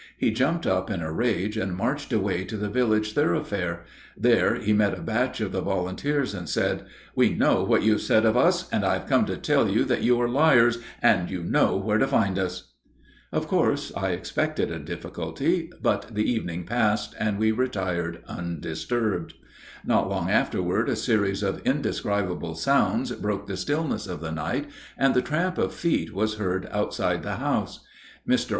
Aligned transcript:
He 0.17 0.31
jumped 0.31 0.65
up 0.65 0.89
in 0.89 1.03
a 1.03 1.11
rage 1.13 1.55
and 1.57 1.77
marched 1.77 2.11
away 2.11 2.43
to 2.45 2.57
the 2.57 2.69
village 2.71 3.13
thoroughfare. 3.13 3.85
There 4.17 4.55
he 4.55 4.73
met 4.73 4.97
a 4.97 5.01
batch 5.03 5.39
of 5.39 5.51
the 5.51 5.61
volunteers, 5.61 6.33
and 6.33 6.49
said, 6.49 6.87
"We 7.13 7.35
know 7.35 7.61
what 7.63 7.83
you 7.83 7.91
have 7.91 8.01
said 8.01 8.25
of 8.25 8.35
us, 8.35 8.67
and 8.71 8.83
I 8.83 8.93
have 8.93 9.05
come 9.05 9.25
to 9.27 9.37
tell 9.37 9.69
you 9.69 9.83
that 9.83 10.01
you 10.01 10.19
are 10.19 10.27
liars, 10.27 10.79
and 11.03 11.29
you 11.29 11.43
know 11.43 11.77
where 11.77 11.99
to 11.99 12.07
find 12.07 12.39
us." 12.39 12.73
Of 13.31 13.47
course 13.47 13.91
I 13.95 14.09
expected 14.09 14.71
a 14.71 14.79
difficulty; 14.79 15.69
but 15.83 16.07
the 16.15 16.23
evening 16.27 16.65
passed, 16.65 17.13
and 17.19 17.37
we 17.37 17.51
retired 17.51 18.23
undisturbed. 18.27 19.35
Not 19.85 20.09
long 20.09 20.31
afterward 20.31 20.89
a 20.89 20.95
series 20.95 21.43
of 21.43 21.61
indescribable 21.63 22.55
sounds 22.55 23.11
broke 23.11 23.45
the 23.45 23.55
stillness 23.55 24.07
of 24.07 24.19
the 24.19 24.31
night, 24.31 24.65
and 24.97 25.13
the 25.13 25.21
tramp 25.21 25.59
of 25.59 25.75
feet 25.75 26.11
was 26.11 26.39
heard 26.39 26.67
outside 26.71 27.21
the 27.21 27.35
house. 27.35 27.81
Mr. 28.27 28.49